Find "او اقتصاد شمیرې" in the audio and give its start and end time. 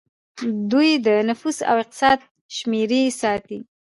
1.69-3.01